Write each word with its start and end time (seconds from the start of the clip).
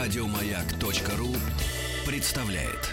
Радиомаяк.ру 0.00 1.28
представляет. 2.06 2.88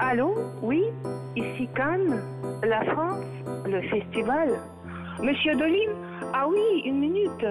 Allô 0.00 0.34
Oui 0.60 0.82
Ici 1.36 1.68
Cannes, 1.76 2.20
la 2.64 2.82
France, 2.92 3.24
le 3.66 3.80
festival. 3.82 4.58
Monsieur 5.20 5.54
Dolin 5.54 5.92
Ah 6.32 6.48
oui, 6.48 6.82
une 6.84 6.98
minute. 6.98 7.46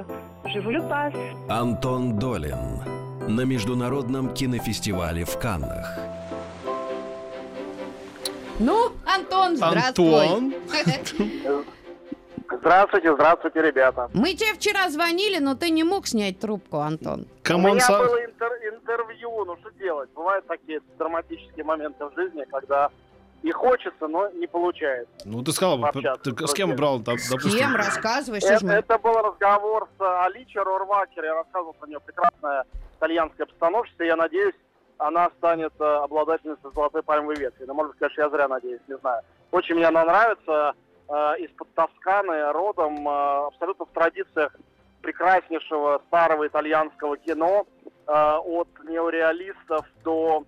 Je 0.54 0.60
vous 0.60 0.72
le 0.72 0.82
passe. 0.90 1.16
Антон 1.48 2.20
Долин 2.20 2.84
на 3.26 3.46
Международном 3.46 4.34
кинофестивале 4.34 5.24
в 5.24 5.40
Каннах. 5.40 6.00
Ну, 8.60 8.92
Антон, 9.06 9.56
здравствуй. 9.56 10.28
Антон. 10.28 10.54
Здравствуйте, 12.68 13.14
здравствуйте, 13.14 13.62
ребята. 13.62 14.10
Мы 14.14 14.36
тебе 14.36 14.54
вчера 14.54 14.90
звонили, 14.90 15.38
но 15.40 15.54
ты 15.54 15.70
не 15.70 15.84
мог 15.84 16.08
снять 16.08 16.40
трубку, 16.40 16.78
Антон. 16.78 17.24
У 17.42 17.44
Come 17.44 17.60
on, 17.60 17.72
меня 17.76 17.86
са- 17.86 17.98
было 18.00 18.24
интер- 18.24 18.74
интервью, 18.74 19.44
ну 19.44 19.58
что 19.58 19.70
делать? 19.72 20.10
Бывают 20.16 20.48
такие 20.48 20.80
драматические 20.98 21.66
моменты 21.66 22.06
в 22.06 22.16
жизни, 22.16 22.46
когда 22.50 22.90
и 23.42 23.52
хочется, 23.52 24.08
но 24.08 24.30
не 24.30 24.48
получается. 24.48 25.12
Ну, 25.26 25.44
ты 25.44 25.52
сказал, 25.52 25.78
ты 26.24 26.48
с 26.48 26.52
с 26.52 26.54
кем 26.54 26.74
брал, 26.78 27.02
доп- 27.02 27.18
С 27.18 27.30
допустим? 27.32 27.60
кем? 27.60 27.76
Рассказывай, 27.76 28.40
что 28.40 28.54
Это, 28.54 28.66
мы... 28.66 28.72
это 28.76 28.98
был 28.98 29.18
разговор 29.22 29.90
с 30.00 30.26
Аличе 30.26 30.58
Рорвахер. 30.58 31.26
Я 31.26 31.34
рассказывал 31.36 31.74
про 31.74 31.86
нее. 31.88 32.00
Прекрасная 32.00 32.64
итальянская 32.98 33.46
постановщица. 33.46 34.06
Я 34.06 34.16
надеюсь, 34.16 34.56
она 35.00 35.30
станет 35.38 35.74
э, 35.82 35.84
обладательницей 35.84 36.72
золотой 36.74 37.04
пальмовой 37.04 37.36
ветви. 37.36 37.66
Но, 37.68 37.74
может 37.74 37.94
конечно, 38.00 38.22
я 38.22 38.30
зря 38.30 38.48
надеюсь, 38.48 38.80
не 38.88 38.96
знаю. 39.00 39.22
Очень 39.52 39.76
мне 39.76 39.88
она 39.88 40.06
нравится. 40.06 40.74
Э, 41.10 41.36
из-под 41.40 41.68
Тосканы, 41.74 42.52
родом, 42.52 43.08
э, 43.08 43.46
абсолютно 43.48 43.86
в 43.86 43.90
традициях 43.90 44.56
прекраснейшего 45.02 46.02
старого 46.08 46.48
итальянского 46.48 47.18
кино. 47.18 47.66
э, 48.06 48.12
от 48.12 48.68
неореалистов 48.84 49.86
до 50.04 50.44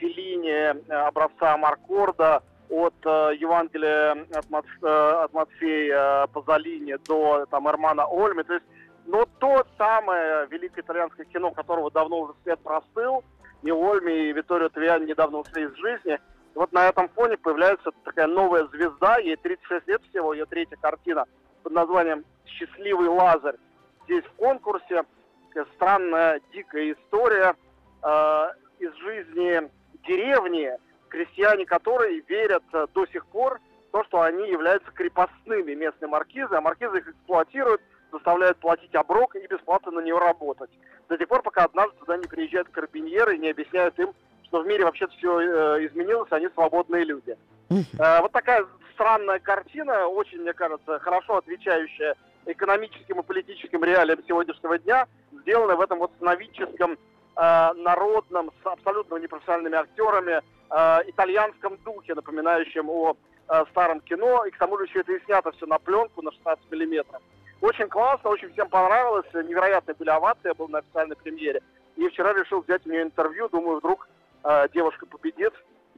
Феллини, 0.00 0.50
э, 0.50 0.92
образца 0.92 1.56
Маркорда, 1.56 2.42
от 2.68 2.94
Евангелия 3.04 4.26
от, 4.34 4.50
Мат- 4.50 4.82
от 4.82 5.32
Матфея 5.32 6.26
Пазолини 6.28 6.96
до 7.06 7.46
там, 7.50 7.68
Эрмана 7.68 8.06
Ольми. 8.06 8.42
То 8.42 8.54
есть, 8.54 8.66
ну, 9.06 9.24
то 9.38 9.64
самое 9.78 10.46
великое 10.46 10.80
итальянское 10.80 11.24
кино, 11.26 11.50
которого 11.50 11.90
давно 11.90 12.20
уже 12.20 12.32
свет 12.42 12.58
простыл, 12.60 13.22
и 13.62 13.70
Ольми, 13.70 14.30
и 14.30 14.32
Виторио 14.32 14.70
Твиани 14.70 15.06
недавно 15.06 15.38
ушли 15.38 15.64
из 15.64 15.74
жизни. 15.76 16.18
Вот 16.54 16.72
на 16.72 16.88
этом 16.88 17.08
фоне 17.10 17.36
появляется 17.38 17.90
такая 18.04 18.26
новая 18.26 18.66
звезда, 18.66 19.18
ей 19.18 19.36
36 19.36 19.86
лет 19.88 20.02
всего, 20.10 20.34
ее 20.34 20.46
третья 20.46 20.76
картина 20.76 21.24
под 21.62 21.72
названием 21.72 22.24
«Счастливый 22.44 23.08
Лазарь». 23.08 23.56
Здесь 24.04 24.24
в 24.24 24.32
конкурсе 24.32 25.04
такая 25.48 25.66
странная, 25.74 26.40
дикая 26.52 26.92
история 26.92 27.54
э, 28.02 28.48
из 28.80 28.94
жизни 28.96 29.70
деревни, 30.06 30.72
крестьяне 31.08 31.64
которой 31.64 32.20
верят 32.28 32.64
э, 32.72 32.86
до 32.92 33.06
сих 33.06 33.24
пор 33.26 33.60
в 33.88 33.92
то, 33.92 34.04
что 34.04 34.20
они 34.20 34.48
являются 34.48 34.90
крепостными 34.92 35.72
местной 35.74 36.08
маркизы, 36.08 36.54
а 36.54 36.60
маркизы 36.60 36.98
их 36.98 37.08
эксплуатируют, 37.08 37.80
заставляют 38.10 38.58
платить 38.58 38.94
оброк 38.94 39.36
и 39.36 39.46
бесплатно 39.46 39.92
на 39.92 40.00
нее 40.00 40.18
работать. 40.18 40.70
До 41.08 41.16
тех 41.16 41.28
пор, 41.28 41.42
пока 41.42 41.64
однажды 41.64 41.96
туда 41.98 42.16
не 42.18 42.26
приезжают 42.26 42.68
карабиньеры 42.68 43.36
и 43.36 43.38
не 43.38 43.50
объясняют 43.50 43.98
им, 43.98 44.12
что 44.52 44.60
в 44.60 44.66
мире 44.66 44.84
вообще-то 44.84 45.16
все 45.16 45.40
э, 45.40 45.86
изменилось, 45.86 46.30
они 46.30 46.46
свободные 46.52 47.04
люди. 47.04 47.38
Э, 47.70 48.20
вот 48.20 48.32
такая 48.32 48.66
странная 48.92 49.38
картина, 49.38 50.06
очень, 50.06 50.42
мне 50.42 50.52
кажется, 50.52 50.98
хорошо 50.98 51.38
отвечающая 51.38 52.14
экономическим 52.44 53.20
и 53.20 53.22
политическим 53.22 53.82
реалиям 53.82 54.22
сегодняшнего 54.28 54.78
дня, 54.78 55.06
сделанная 55.40 55.76
в 55.76 55.80
этом 55.80 56.00
вот 56.00 56.12
сновидческом, 56.18 56.98
э, 57.36 57.72
народном, 57.76 58.50
с 58.62 58.66
абсолютно 58.66 59.16
непрофессиональными 59.16 59.76
актерами, 59.76 60.42
э, 60.42 60.98
итальянском 61.06 61.78
духе, 61.82 62.14
напоминающем 62.14 62.90
о 62.90 63.16
э, 63.48 63.64
старом 63.70 64.00
кино, 64.00 64.44
и 64.44 64.50
к 64.50 64.58
тому 64.58 64.76
же 64.76 64.84
еще 64.84 65.00
это 65.00 65.12
и 65.12 65.24
снято 65.24 65.50
все 65.52 65.64
на 65.64 65.78
пленку 65.78 66.20
на 66.20 66.30
16 66.30 66.70
миллиметров. 66.70 67.22
Очень 67.62 67.88
классно, 67.88 68.28
очень 68.28 68.52
всем 68.52 68.68
понравилось, 68.68 69.32
невероятные 69.32 69.94
были 69.94 70.10
овации, 70.10 70.48
я 70.48 70.54
был 70.54 70.68
на 70.68 70.80
официальной 70.80 71.16
премьере, 71.16 71.62
и 71.96 72.08
вчера 72.08 72.34
решил 72.34 72.60
взять 72.60 72.86
у 72.86 72.90
нее 72.90 73.02
интервью, 73.02 73.48
думаю, 73.48 73.78
вдруг 73.78 74.08
э, 74.44 74.68
девушка 74.72 75.06
победит 75.06 75.52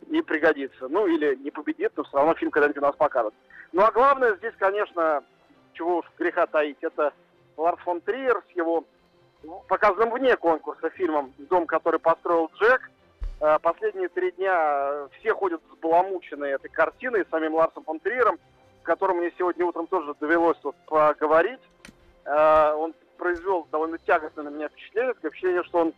и 0.09 0.23
пригодится. 0.23 0.89
Ну, 0.89 1.07
или 1.07 1.35
не 1.37 1.51
победит, 1.51 1.93
но 1.97 2.05
все 2.05 2.17
равно 2.17 2.35
фильм 2.35 2.51
когда-нибудь 2.51 2.83
у 2.83 2.87
нас 2.87 2.97
покажут. 2.97 3.35
Ну, 3.73 3.83
а 3.83 3.91
главное 3.91 4.37
здесь, 4.37 4.55
конечно, 4.59 5.23
чего 5.73 5.99
уж 5.99 6.07
греха 6.19 6.47
таить, 6.47 6.79
это 6.81 7.13
Ларс 7.57 7.81
фон 7.83 8.01
Триер 8.01 8.43
с 8.53 8.57
его 8.57 8.85
ну, 9.43 9.63
показанным 9.69 10.11
вне 10.11 10.37
конкурса 10.37 10.91
фильмом 10.91 11.33
«Дом, 11.39 11.67
который 11.67 12.01
построил 12.01 12.51
Джек». 12.59 12.91
Э, 13.41 13.59
Последние 13.61 14.09
три 14.09 14.33
дня 14.33 14.55
э, 14.57 15.09
все 15.19 15.35
ходят 15.35 15.61
взбаламученные 15.71 16.55
этой 16.55 16.69
картиной 16.69 17.25
с 17.25 17.31
самим 17.31 17.55
Ларсом 17.55 17.85
фон 17.85 18.01
Триером, 18.01 18.39
с 18.83 18.85
которым 18.85 19.19
мне 19.19 19.33
сегодня 19.39 19.65
утром 19.65 19.87
тоже 19.87 20.15
довелось 20.21 20.59
вот 20.63 20.77
поговорить. 20.87 21.61
Он 22.27 22.95
произвел 23.19 23.67
довольно 23.71 23.99
тягостное 23.99 24.45
на 24.45 24.49
меня 24.49 24.69
впечатление, 24.69 25.15
такое 25.15 25.31
впечатление, 25.31 25.63
что 25.65 25.79
он 25.79 25.95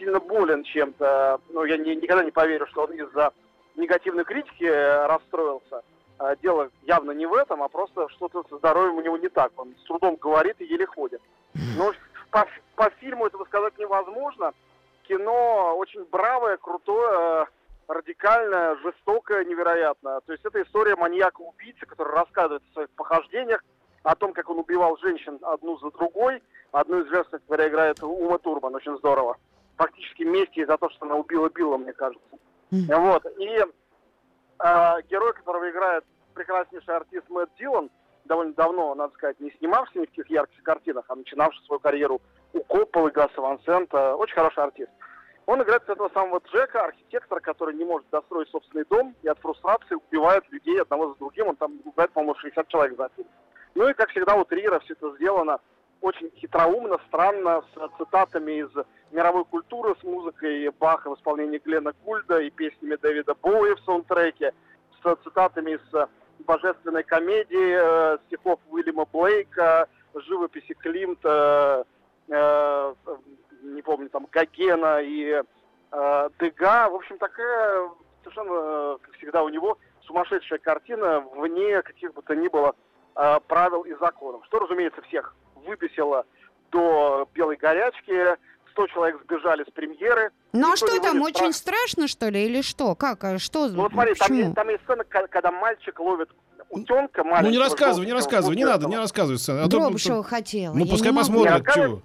сильно 0.00 0.18
болен 0.18 0.64
чем-то. 0.64 1.40
Ну, 1.50 1.64
я 1.64 1.76
ни- 1.76 1.94
никогда 1.94 2.24
не 2.24 2.30
поверю, 2.32 2.66
что 2.66 2.84
он 2.84 2.92
из-за 2.92 3.32
негативной 3.76 4.24
критики 4.24 4.64
э, 4.64 5.06
расстроился. 5.06 5.82
Э, 6.18 6.34
Дело 6.42 6.70
явно 6.82 7.12
не 7.12 7.26
в 7.26 7.34
этом, 7.34 7.62
а 7.62 7.68
просто 7.68 8.08
что-то 8.08 8.42
со 8.48 8.56
здоровьем 8.58 8.96
у 8.96 9.02
него 9.02 9.16
не 9.18 9.28
так. 9.28 9.52
Он 9.56 9.74
с 9.78 9.84
трудом 9.86 10.16
говорит 10.16 10.56
и 10.60 10.64
еле 10.64 10.86
ходит. 10.86 11.20
Но 11.76 11.92
по, 12.30 12.46
по 12.74 12.90
фильму 12.98 13.26
этого 13.26 13.44
сказать 13.44 13.78
невозможно. 13.78 14.52
Кино 15.04 15.76
очень 15.76 16.04
бравое, 16.04 16.56
крутое, 16.56 17.42
э, 17.42 17.44
радикальное, 17.92 18.76
жестокое, 18.76 19.44
невероятно. 19.44 20.20
То 20.26 20.32
есть 20.32 20.44
это 20.44 20.62
история 20.62 20.96
маньяка-убийцы, 20.96 21.84
который 21.86 22.14
рассказывает 22.14 22.62
о 22.70 22.72
своих 22.72 22.90
похождениях, 22.90 23.62
о 24.02 24.14
том, 24.14 24.32
как 24.32 24.48
он 24.48 24.58
убивал 24.58 24.96
женщин 24.98 25.38
одну 25.42 25.76
за 25.78 25.90
другой. 25.90 26.42
Одну 26.72 27.00
из 27.00 27.06
кстати 27.24 27.42
говоря, 27.48 27.68
играет 27.68 28.02
Ума 28.02 28.38
Турман, 28.38 28.74
очень 28.74 28.96
здорово. 28.98 29.36
Фактически 29.80 30.24
вместе 30.24 30.66
за 30.66 30.76
то, 30.76 30.90
что 30.90 31.06
она 31.06 31.14
убила 31.14 31.48
Билла, 31.48 31.78
мне 31.78 31.94
кажется. 31.94 32.36
Вот. 32.70 33.24
И 33.38 33.48
э, 33.48 35.02
герой, 35.08 35.32
которого 35.32 35.70
играет 35.70 36.04
прекраснейший 36.34 36.96
артист 36.96 37.30
Мэтт 37.30 37.50
Дилан, 37.58 37.88
довольно 38.26 38.52
давно, 38.52 38.94
надо 38.94 39.14
сказать, 39.14 39.40
не 39.40 39.50
снимавший 39.52 40.02
ни 40.02 40.04
в 40.04 40.10
каких 40.10 40.28
ярких 40.28 40.62
картинах, 40.62 41.06
а 41.08 41.14
начинавший 41.14 41.64
свою 41.64 41.80
карьеру 41.80 42.20
у 42.52 42.62
Копполы, 42.64 43.10
Гаса 43.10 43.40
Ван 43.40 43.58
Сента. 43.64 44.16
Очень 44.16 44.34
хороший 44.34 44.62
артист. 44.62 44.90
Он 45.46 45.62
играет 45.62 45.88
этого 45.88 46.10
самого 46.10 46.42
Джека, 46.52 46.84
архитектора, 46.84 47.40
который 47.40 47.74
не 47.74 47.86
может 47.86 48.06
достроить 48.10 48.50
собственный 48.50 48.84
дом 48.84 49.16
и 49.22 49.28
от 49.28 49.38
фрустрации 49.38 49.94
убивает 49.94 50.44
людей 50.50 50.78
одного 50.82 51.08
за 51.08 51.14
другим. 51.20 51.48
Он 51.48 51.56
там 51.56 51.80
убивает, 51.86 52.10
по-моему, 52.10 52.34
60 52.34 52.68
человек 52.68 52.98
за 52.98 53.08
фильм. 53.16 53.28
Ну 53.74 53.88
и, 53.88 53.94
как 53.94 54.10
всегда, 54.10 54.34
у 54.34 54.44
Триера 54.44 54.78
все 54.80 54.92
это 54.92 55.16
сделано 55.16 55.58
очень 56.00 56.30
хитроумно, 56.36 56.98
странно, 57.08 57.62
с 57.74 57.96
цитатами 57.98 58.62
из 58.62 58.70
мировой 59.10 59.44
культуры, 59.44 59.94
с 60.00 60.04
музыкой 60.04 60.70
Баха 60.78 61.10
в 61.10 61.16
исполнении 61.16 61.58
Глена 61.58 61.92
Гульда 62.04 62.40
и 62.40 62.50
песнями 62.50 62.96
Дэвида 62.96 63.34
Боуи 63.42 63.74
в 63.74 63.80
саундтреке, 63.80 64.52
с 65.02 65.16
цитатами 65.22 65.72
из 65.72 66.08
божественной 66.44 67.02
комедии, 67.02 68.14
э, 68.14 68.18
стихов 68.26 68.60
Уильяма 68.70 69.06
Блейка, 69.12 69.88
живописи 70.14 70.74
Климта, 70.74 71.86
э, 72.28 72.34
э, 72.34 73.16
не 73.62 73.82
помню, 73.82 74.08
там, 74.08 74.26
Гогена 74.30 75.00
и 75.02 75.42
э, 75.92 76.28
Дега. 76.40 76.88
В 76.88 76.94
общем, 76.94 77.18
такая 77.18 77.90
совершенно, 78.22 78.52
э, 78.52 78.98
как 79.02 79.14
всегда, 79.16 79.42
у 79.42 79.48
него 79.48 79.78
сумасшедшая 80.02 80.58
картина 80.58 81.20
вне 81.34 81.82
каких 81.82 82.14
бы 82.14 82.22
то 82.22 82.34
ни 82.34 82.48
было 82.48 82.74
э, 83.16 83.40
правил 83.46 83.82
и 83.82 83.94
законов. 83.94 84.44
Что, 84.46 84.60
разумеется, 84.60 85.02
всех 85.02 85.34
выбесило 85.66 86.24
до 86.72 87.28
белой 87.34 87.56
горячки. 87.56 88.36
100 88.72 88.86
человек 88.88 89.20
сбежали 89.24 89.64
с 89.64 89.70
премьеры. 89.72 90.30
Ну 90.52 90.72
а 90.72 90.76
что 90.76 90.86
там, 91.00 91.18
будет 91.18 91.36
очень 91.36 91.52
страх- 91.52 91.76
страшно, 91.88 92.06
что 92.08 92.28
ли, 92.28 92.44
или 92.46 92.62
что? 92.62 92.94
Как, 92.94 93.22
а 93.24 93.38
что, 93.38 93.68
Ну 93.68 93.82
вот 93.82 93.92
смотри, 93.92 94.14
там 94.14 94.32
есть, 94.32 94.54
там 94.54 94.68
есть 94.68 94.82
сцена, 94.84 95.02
когда 95.04 95.50
мальчик 95.50 95.98
ловит 95.98 96.30
утенка 96.68 97.24
маленького. 97.24 97.46
Ну, 97.46 97.50
не 97.50 97.58
рассказывай, 97.58 98.06
не 98.06 98.12
рассказывай, 98.12 98.54
не 98.56 98.64
надо, 98.64 98.86
не 98.86 98.96
рассказывай 98.96 99.38
сцену. 99.38 99.60
А 99.60 99.64
то- 99.64 99.70
Дробышева 99.70 100.22
хотела. 100.22 100.72
Ну, 100.74 100.86
пускай 100.86 101.12
посмотрят, 101.12 101.66
чего. 101.74 102.00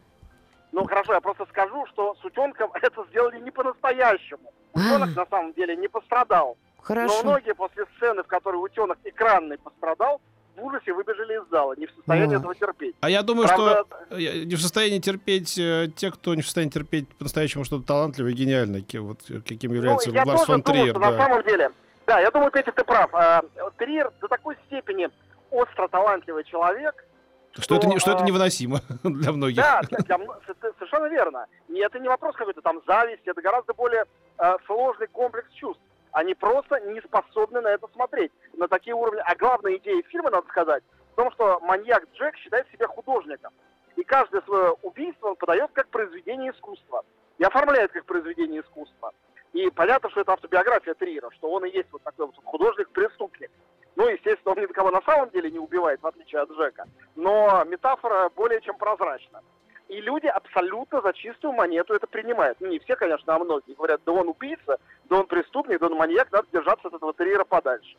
Ну 0.72 0.86
хорошо, 0.86 1.14
я 1.14 1.22
просто 1.22 1.46
скажу, 1.52 1.86
что 1.94 2.16
с 2.16 2.26
утенком 2.26 2.70
это 2.82 3.06
сделали 3.10 3.40
не 3.40 3.52
по-настоящему. 3.52 4.52
Утенок 4.74 5.10
А. 5.16 5.20
на 5.20 5.26
самом 5.28 5.54
деле 5.54 5.76
не 5.78 5.88
пострадал. 5.88 6.58
Хорошо. 6.82 7.22
Но 7.24 7.30
многие 7.30 7.54
после 7.54 7.86
сцены, 7.96 8.24
в 8.24 8.28
которой 8.28 8.58
утенок 8.58 8.98
экранный 9.06 9.58
пострадал, 9.58 10.20
в 10.56 10.64
ужасе 10.64 10.94
выбежали 10.94 11.34
из 11.42 11.50
зала, 11.50 11.76
не 11.78 11.86
в 11.88 11.92
состоянии 11.92 12.38
этого 12.38 12.56
терпеть. 12.56 12.96
А 13.02 13.10
я 13.10 13.22
думаю, 13.22 13.48
Правда, 13.48 13.86
что 14.10 14.18
не 14.18 14.56
в 14.56 14.62
состоянии 14.62 15.00
терпеть 15.00 15.58
э, 15.58 15.88
те, 15.96 16.12
кто 16.12 16.34
не 16.36 16.42
в 16.42 16.46
состоянии 16.46 16.72
терпеть 16.72 17.08
по-настоящему 17.18 17.64
что-то 17.64 17.86
талантливое 17.86 18.32
и 18.32 18.36
гениальное, 18.36 18.84
вот 18.96 19.20
э, 19.30 19.42
каким 19.42 19.74
является 19.74 20.10
ну, 20.10 20.16
я 20.16 20.24
Ларс 20.26 20.42
тоже 20.42 20.46
фон 20.46 20.62
думаю, 20.62 20.82
Триер. 20.82 20.96
что 20.96 21.00
на 21.00 21.12
да. 21.12 21.18
самом 21.18 21.44
деле, 21.44 21.72
да, 22.08 22.20
я 22.20 22.32
думаю, 22.32 22.52
Петя, 22.52 22.72
ты 22.72 22.84
прав. 22.84 23.10
А, 23.14 23.42
Триер 23.78 24.12
до 24.22 24.28
такой 24.28 24.56
степени 24.68 25.10
остро 25.52 25.88
талантливый 25.88 26.44
человек, 26.44 27.06
Что 27.58 27.76
это, 27.76 27.88
не- 27.88 28.00
что 28.00 28.12
это 28.12 28.24
а, 28.24 28.26
невыносимо 28.26 28.82
для 29.04 29.32
многих. 29.32 29.58
Да, 29.58 29.82
для- 29.90 30.00
для 30.00 30.18
совершенно 30.80 31.08
верно. 31.08 31.46
И 31.68 31.78
это 31.80 32.00
не 32.00 32.08
вопрос 32.08 32.36
какой-то 32.36 32.62
там 32.62 32.82
зависти, 32.88 33.28
это 33.30 33.42
гораздо 33.42 33.74
более 33.74 34.06
э, 34.38 34.56
сложный 34.66 35.08
комплекс 35.08 35.50
чувств. 35.54 35.82
Они 36.16 36.34
просто 36.34 36.80
не 36.80 37.02
способны 37.02 37.60
на 37.60 37.68
это 37.68 37.90
смотреть, 37.90 38.32
на 38.54 38.70
такие 38.70 38.96
уровни. 38.96 39.22
А 39.26 39.36
главная 39.36 39.76
идея 39.76 40.02
фильма, 40.04 40.30
надо 40.30 40.48
сказать, 40.48 40.82
в 41.12 41.16
том, 41.18 41.30
что 41.34 41.60
маньяк 41.60 42.06
Джек 42.14 42.38
считает 42.38 42.66
себя 42.72 42.88
художником. 42.88 43.52
И 43.98 44.04
каждое 44.06 44.42
свое 44.44 44.72
убийство 44.82 45.28
он 45.28 45.36
подает 45.36 45.72
как 45.74 45.90
произведение 45.90 46.54
искусства. 46.54 47.04
И 47.38 47.44
оформляет 47.44 47.92
как 47.92 48.06
произведение 48.06 48.62
искусства. 48.62 49.12
И 49.52 49.70
понятно, 49.72 50.10
что 50.12 50.22
это 50.22 50.32
автобиография 50.32 50.94
Триера, 50.94 51.30
что 51.32 51.52
он 51.52 51.66
и 51.66 51.72
есть 51.72 51.92
вот 51.92 52.02
такой 52.04 52.28
вот 52.28 52.36
художник-преступник. 52.46 53.52
Ну, 53.98 54.08
естественно, 54.08 54.56
он 54.56 54.62
никого 54.62 54.92
на 54.92 55.02
самом 55.02 55.32
деле 55.32 55.52
не 55.52 55.60
убивает, 55.60 56.02
в 56.02 56.08
отличие 56.08 56.40
от 56.40 56.50
Джека. 56.50 56.86
Но 57.18 57.62
метафора 57.66 58.30
более 58.30 58.62
чем 58.62 58.78
прозрачна. 58.78 59.42
И 59.88 60.02
люди 60.02 60.26
абсолютно 60.26 61.02
за 61.02 61.14
чистую 61.14 61.54
монету 61.54 61.94
это 61.94 62.08
принимают. 62.08 62.60
Ну, 62.60 62.68
не 62.68 62.80
все, 62.80 62.96
конечно, 62.96 63.36
а 63.36 63.40
многие. 63.40 63.74
Говорят, 63.74 64.02
да 64.06 64.14
он 64.14 64.30
убийца, 64.30 64.80
да 65.06 65.20
он 65.20 65.28
преступник, 65.28 65.45
да 65.78 65.88
он 65.88 65.96
маньяк, 65.96 66.32
надо 66.32 66.48
держаться 66.52 66.88
от 66.88 66.94
этого 66.94 67.14
терьера 67.14 67.44
подальше. 67.44 67.96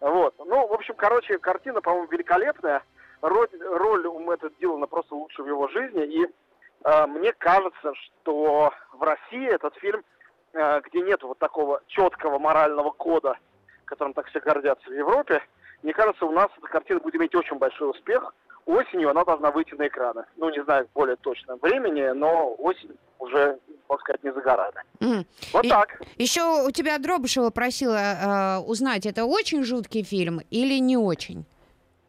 Вот. 0.00 0.34
Ну, 0.38 0.66
в 0.66 0.72
общем, 0.72 0.94
короче, 0.94 1.38
картина, 1.38 1.80
по-моему, 1.80 2.08
великолепная. 2.08 2.82
Роль, 3.22 3.48
роль 3.60 4.06
у 4.06 4.18
Мэтта 4.18 4.50
Дилана 4.60 4.86
просто 4.86 5.14
лучше 5.14 5.42
в 5.42 5.46
его 5.46 5.68
жизни. 5.68 6.04
И 6.04 6.26
э, 6.84 7.06
мне 7.06 7.32
кажется, 7.32 7.94
что 7.94 8.72
в 8.92 9.02
России 9.02 9.48
этот 9.48 9.74
фильм, 9.76 10.04
э, 10.52 10.80
где 10.82 11.00
нет 11.00 11.22
вот 11.22 11.38
такого 11.38 11.80
четкого 11.86 12.38
морального 12.38 12.90
кода, 12.90 13.38
которым 13.86 14.12
так 14.12 14.26
все 14.26 14.40
гордятся 14.40 14.90
в 14.90 14.92
Европе, 14.92 15.42
мне 15.82 15.92
кажется, 15.92 16.26
у 16.26 16.32
нас 16.32 16.48
эта 16.58 16.66
картина 16.68 17.00
будет 17.00 17.16
иметь 17.16 17.34
очень 17.34 17.58
большой 17.58 17.90
успех. 17.90 18.34
Осенью 18.66 19.10
она 19.10 19.24
должна 19.24 19.50
выйти 19.52 19.74
на 19.74 19.86
экраны. 19.86 20.24
Ну, 20.36 20.50
не 20.50 20.62
знаю 20.64 20.88
более 20.92 21.14
точном 21.16 21.58
времени, 21.62 22.10
но 22.12 22.52
осень 22.58 22.90
уже, 23.20 23.58
можно 23.88 24.00
сказать, 24.02 24.24
не 24.24 24.32
за 24.32 24.40
горами. 24.40 24.82
М. 25.00 25.24
Вот 25.52 25.64
И- 25.64 25.68
так. 25.68 26.02
Еще 26.16 26.42
у 26.66 26.70
тебя 26.72 26.98
Дробышева 26.98 27.50
просила 27.50 27.96
э, 27.96 28.58
узнать, 28.66 29.06
это 29.06 29.24
очень 29.24 29.62
жуткий 29.62 30.02
фильм 30.02 30.40
или 30.50 30.78
не 30.80 30.96
очень? 30.96 31.44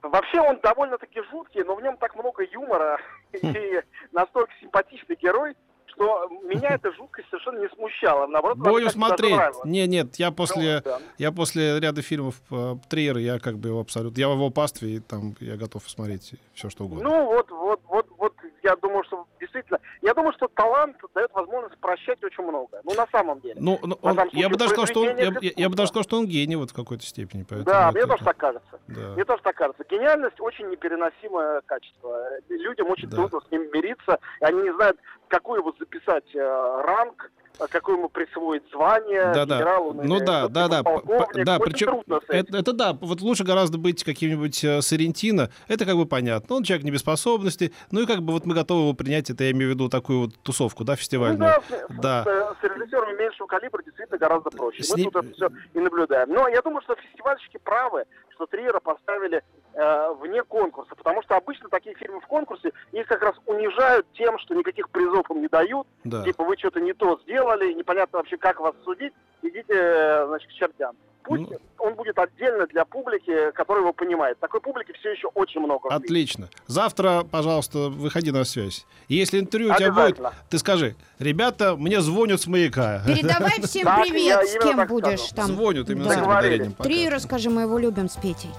Вообще 0.02 0.40
он 0.42 0.60
довольно-таки 0.64 1.22
жуткий, 1.32 1.64
но 1.64 1.76
в 1.76 1.82
нем 1.82 1.96
так 1.98 2.16
много 2.16 2.44
юмора 2.44 3.00
и 3.34 3.82
настолько 4.12 4.52
симпатичный 4.60 5.16
герой, 5.22 5.56
что 5.98 6.30
меня 6.44 6.70
эта 6.70 6.92
жуткость 6.94 7.28
совершенно 7.30 7.60
не 7.60 7.70
смущала. 7.70 8.28
Наоборот, 8.28 8.60
даже 8.60 8.90
смотреть. 8.92 9.40
Не, 9.66 9.88
нет, 9.88 10.16
я 10.18 10.32
после, 10.32 10.76
Ну, 10.86 10.92
да. 10.92 11.00
я 11.18 11.32
после 11.32 11.80
ряда 11.80 12.02
фильмов 12.02 12.36
э, 12.52 12.76
Триера, 12.88 13.20
я 13.20 13.40
как 13.40 13.58
бы 13.58 13.70
его 13.70 13.80
абсолютно... 13.80 14.20
Я 14.20 14.30
в 14.30 14.34
его 14.34 14.50
пастве, 14.50 14.96
и 14.96 15.00
там 15.00 15.36
я 15.40 15.58
готов 15.58 15.90
смотреть 15.90 16.36
все, 16.54 16.70
что 16.70 16.86
угодно. 16.86 17.10
Ну, 17.10 17.26
вот, 17.26 17.50
вот, 17.50 17.82
вот, 17.88 18.08
вот, 18.18 18.34
я 18.64 18.76
думаю, 18.76 19.04
что 19.06 19.26
действительно, 19.62 19.80
я 20.02 20.14
думаю, 20.14 20.34
что 20.34 20.48
талант 20.48 20.98
дает 21.16 21.32
возможность 21.34 21.78
прощать 21.80 22.24
очень 22.24 22.44
много. 22.44 22.82
Ну, 22.84 22.94
на 22.94 23.08
самом 23.12 23.40
деле. 23.42 23.56
Ну, 23.60 23.80
ну, 23.84 23.98
он- 24.02 24.18
я 24.34 24.50
бы 24.50 24.58
даже 24.58 24.70
сказал, 24.72 24.86
что 24.88 25.02
он, 25.02 25.08
я, 25.18 25.32
я- 25.42 25.52
я 25.56 25.70
бы 25.70 25.76
даже 25.76 25.90
сказал, 25.90 26.04
что 26.04 26.18
он 26.18 26.26
гений 26.28 26.56
вот 26.56 26.72
в 26.72 26.74
какой-то 26.74 27.04
степени. 27.06 27.44
Поэтому 27.44 27.66
Да, 27.66 27.86
вот 27.88 27.96
мне 27.96 28.04
тоже 28.04 28.16
это- 28.16 28.26
так 28.26 28.38
кажется. 28.38 28.80
да. 28.88 29.14
Мне 29.14 29.26
тоже 29.26 29.42
так 29.44 29.56
кажется. 29.56 29.84
Гениальность 29.90 30.40
очень 30.40 30.70
непереносимое 30.70 31.62
качество. 31.66 32.30
Людям 32.50 32.90
очень 32.90 33.10
Да. 33.10 33.18
трудно 33.18 33.42
с 33.48 33.52
ним 33.52 33.64
мириться. 33.74 34.20
И 34.42 34.44
они 34.46 34.62
не 34.64 34.74
знают, 34.74 34.98
какой 35.28 35.60
его 35.60 35.74
записать 35.80 36.26
э, 36.36 36.82
ранг, 36.86 37.32
э, 37.60 37.68
какой 37.70 37.96
ему 37.96 38.10
присвоить 38.10 38.64
звание, 38.72 39.32
Да, 39.34 39.46
да. 39.46 39.58
генерал 39.58 39.88
он 39.90 39.98
Ну 39.98 40.18
или 40.18 40.26
да, 40.26 40.48
да, 40.48 40.68
да. 40.68 40.84
полковник. 40.84 41.46
Да, 41.46 41.60
причем 41.60 41.88
трудно 41.88 42.20
с 42.26 42.30
этим. 42.30 42.40
это, 42.40 42.58
это 42.58 42.74
да, 42.74 42.94
вот 42.94 43.22
лучше 43.22 43.44
гораздо 43.44 43.78
быть 43.78 44.04
каким-нибудь 44.04 44.64
э, 44.64 44.82
Соррентино, 44.82 45.50
это 45.68 45.86
как 45.86 45.96
бы 45.96 46.06
понятно. 46.06 46.56
Он 46.56 46.64
человек 46.64 46.84
не 46.86 46.92
без 46.92 47.00
способностей, 47.02 47.74
ну 47.92 48.02
и 48.02 48.06
как 48.06 48.22
бы 48.22 48.34
вот 48.34 48.46
мы 48.46 48.54
готовы 48.56 48.82
его 48.82 48.94
принять, 48.94 49.30
это 49.30 49.44
я 49.44 49.52
имею 49.52 49.72
в 49.72 49.74
виду 49.76 49.90
такую 49.90 50.20
вот 50.22 50.36
тусовку, 50.44 50.84
да, 50.84 50.94
Ну 50.94 50.98
фестивальную. 50.98 51.40
да, 51.40 51.62
с, 51.62 52.02
Да. 52.02 52.24
с- 52.24 52.62
с 52.62 52.64
режиссерами 52.64 53.18
меньшего 53.18 53.48
калибра 53.48 53.84
действительно 53.84 54.18
гораздо 54.18 54.50
проще. 54.50 54.84
С 54.84 54.92
Мы 54.92 55.02
ним- 55.02 55.12
тут 55.12 55.26
это 55.26 55.34
все 55.34 55.50
и 55.74 55.80
наблюдаем. 55.80 56.30
Но 56.30 56.48
я 56.48 56.62
думаю, 56.62 56.82
что 56.82 56.96
фестивальщики 56.96 57.58
правы, 57.64 58.04
что 58.38 58.46
Триера 58.46 58.80
поставили 58.80 59.44
э, 59.74 60.14
вне 60.20 60.44
конкурса, 60.44 60.96
потому 60.96 61.24
что 61.24 61.36
обычно 61.36 61.70
такие 61.70 61.96
фильмы 61.96 62.22
в 62.22 62.28
конкурсе 62.28 62.72
их 62.92 63.08
как 63.08 63.22
раз 63.24 63.36
унижают 63.48 64.06
тем, 64.14 64.38
что 64.40 64.54
никаких 64.54 64.90
призов 64.90 65.30
им 65.32 65.42
не 65.42 65.48
дают, 65.48 65.88
Да. 66.04 66.24
типа 66.24 66.44
вы 66.44 66.56
что-то 66.58 66.80
не 66.80 66.94
то 66.94 67.20
сделали, 67.24 67.74
непонятно 67.74 68.20
вообще, 68.20 68.38
как 68.38 68.60
вас 68.60 68.76
судить, 68.86 69.14
идите, 69.42 69.74
э, 69.74 70.26
значит, 70.28 70.50
к 70.50 70.54
чертям. 70.54 70.96
Пусть 71.28 71.50
Ну. 71.52 71.58
он 71.80 71.94
будет 71.96 72.18
отдельно 72.18 72.66
для 72.68 72.86
публики, 72.86 73.52
которая 73.54 73.84
его 73.84 73.94
понимает. 73.94 74.40
Такой 74.40 74.62
публики 74.62 74.94
все 75.00 75.12
еще 75.12 75.28
очень 75.36 75.62
много. 75.62 75.90
Отлично. 75.90 76.50
Завтра, 76.68 77.24
пожалуйста, 77.30 77.90
выходи 77.90 78.32
на 78.32 78.44
связь. 78.46 78.86
Если 79.10 79.40
интервью 79.40 79.72
у 79.74 79.76
тебя 79.78 79.92
будет, 79.92 80.20
ты 80.50 80.58
скажи, 80.58 80.96
ребята, 81.20 81.76
мне 81.76 82.02
звонят 82.02 82.42
с 82.42 82.48
маяка. 82.48 83.02
Передавай 83.06 83.62
всем 83.62 83.86
привет, 84.02 84.48
с 84.48 84.54
кем 84.64 84.88
будешь 84.88 85.20
скажу. 85.22 85.36
там. 85.36 85.46
Звонят 85.48 85.90
именно 85.90 86.06
Да. 86.06 86.10
с 86.14 86.18
этим 86.18 86.28
ударением. 86.28 86.74
Три 86.74 87.10
расскажи, 87.10 87.50
мы 87.50 87.64
его 87.64 87.78
любим 87.78 88.10
с 88.10 88.16
Петей. 88.16 88.52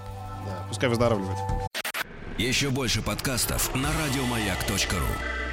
Да, 0.46 0.64
пускай 0.68 0.88
выздоравливает. 0.88 1.38
Еще 2.36 2.68
больше 2.70 3.02
подкастов 3.02 3.74
на 3.74 3.88
радиомаяк.ру. 4.04 5.47